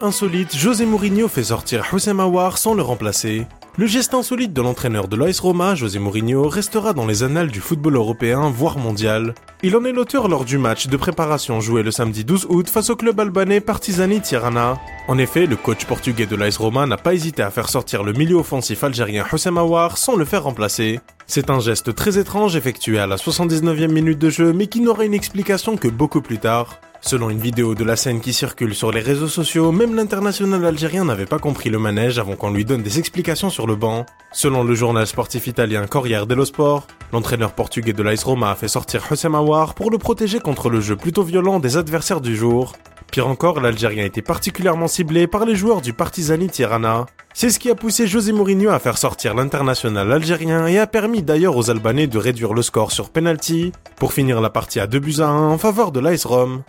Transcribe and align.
Insolite, 0.00 0.56
José 0.56 0.86
Mourinho 0.86 1.26
fait 1.26 1.42
sortir 1.42 1.84
Houssem 1.92 2.20
Aouar 2.20 2.56
sans 2.56 2.74
le 2.74 2.82
remplacer. 2.82 3.48
Le 3.76 3.86
geste 3.86 4.14
insolite 4.14 4.52
de 4.52 4.62
l'entraîneur 4.62 5.08
de 5.08 5.16
l'AS 5.16 5.40
Roma, 5.40 5.74
José 5.74 5.98
Mourinho, 5.98 6.48
restera 6.48 6.92
dans 6.92 7.04
les 7.04 7.24
annales 7.24 7.50
du 7.50 7.60
football 7.60 7.96
européen, 7.96 8.48
voire 8.48 8.78
mondial. 8.78 9.34
Il 9.64 9.76
en 9.76 9.84
est 9.84 9.90
l'auteur 9.90 10.28
lors 10.28 10.44
du 10.44 10.56
match 10.56 10.86
de 10.86 10.96
préparation 10.96 11.60
joué 11.60 11.82
le 11.82 11.90
samedi 11.90 12.24
12 12.24 12.46
août 12.48 12.70
face 12.70 12.90
au 12.90 12.94
club 12.94 13.18
albanais 13.18 13.60
Partizani 13.60 14.20
Tirana. 14.20 14.78
En 15.08 15.18
effet, 15.18 15.46
le 15.46 15.56
coach 15.56 15.84
portugais 15.84 16.26
de 16.26 16.36
l'AS 16.36 16.58
Roma 16.58 16.86
n'a 16.86 16.96
pas 16.96 17.14
hésité 17.14 17.42
à 17.42 17.50
faire 17.50 17.68
sortir 17.68 18.04
le 18.04 18.12
milieu 18.12 18.36
offensif 18.36 18.84
algérien 18.84 19.26
Houssem 19.32 19.58
Aouar 19.58 19.98
sans 19.98 20.14
le 20.14 20.24
faire 20.24 20.44
remplacer. 20.44 21.00
C'est 21.26 21.50
un 21.50 21.58
geste 21.58 21.92
très 21.96 22.18
étrange 22.18 22.54
effectué 22.54 23.00
à 23.00 23.08
la 23.08 23.16
79e 23.16 23.88
minute 23.88 24.20
de 24.20 24.30
jeu 24.30 24.52
mais 24.52 24.68
qui 24.68 24.80
n'aura 24.80 25.04
une 25.04 25.14
explication 25.14 25.76
que 25.76 25.88
beaucoup 25.88 26.22
plus 26.22 26.38
tard. 26.38 26.78
Selon 27.00 27.30
une 27.30 27.38
vidéo 27.38 27.74
de 27.74 27.84
la 27.84 27.96
scène 27.96 28.20
qui 28.20 28.32
circule 28.32 28.74
sur 28.74 28.90
les 28.90 29.00
réseaux 29.00 29.28
sociaux, 29.28 29.72
même 29.72 29.94
l'international 29.94 30.64
algérien 30.64 31.04
n'avait 31.04 31.26
pas 31.26 31.38
compris 31.38 31.70
le 31.70 31.78
manège 31.78 32.18
avant 32.18 32.34
qu'on 32.34 32.52
lui 32.52 32.64
donne 32.64 32.82
des 32.82 32.98
explications 32.98 33.50
sur 33.50 33.66
le 33.66 33.76
banc. 33.76 34.04
Selon 34.32 34.64
le 34.64 34.74
journal 34.74 35.06
sportif 35.06 35.46
italien 35.46 35.86
Corriere 35.86 36.26
dello 36.26 36.44
Sport, 36.44 36.86
l'entraîneur 37.12 37.52
portugais 37.52 37.92
de 37.92 38.02
l'AS 38.02 38.24
Roma 38.24 38.50
a 38.50 38.54
fait 38.56 38.68
sortir 38.68 39.06
Hossein 39.10 39.30
pour 39.76 39.90
le 39.90 39.98
protéger 39.98 40.40
contre 40.40 40.68
le 40.70 40.80
jeu 40.80 40.96
plutôt 40.96 41.22
violent 41.22 41.60
des 41.60 41.76
adversaires 41.76 42.20
du 42.20 42.36
jour. 42.36 42.74
Pire 43.10 43.28
encore, 43.28 43.60
l'Algérien 43.60 44.04
était 44.04 44.20
particulièrement 44.20 44.88
ciblé 44.88 45.26
par 45.26 45.46
les 45.46 45.54
joueurs 45.54 45.80
du 45.80 45.94
Partizani 45.94 46.48
Tirana. 46.48 47.06
C'est 47.32 47.50
ce 47.50 47.58
qui 47.58 47.70
a 47.70 47.74
poussé 47.74 48.06
José 48.06 48.32
Mourinho 48.32 48.70
à 48.70 48.78
faire 48.80 48.98
sortir 48.98 49.34
l'international 49.34 50.12
algérien 50.12 50.66
et 50.66 50.78
a 50.78 50.86
permis 50.86 51.22
d'ailleurs 51.22 51.56
aux 51.56 51.70
Albanais 51.70 52.06
de 52.06 52.18
réduire 52.18 52.52
le 52.52 52.62
score 52.62 52.92
sur 52.92 53.10
penalty 53.10 53.72
pour 53.96 54.12
finir 54.12 54.40
la 54.40 54.50
partie 54.50 54.80
à 54.80 54.86
2 54.86 54.98
buts 54.98 55.20
à 55.20 55.28
1 55.28 55.48
en 55.48 55.58
faveur 55.58 55.92
de 55.92 56.00
l'AS 56.00 56.26
Rome. 56.26 56.62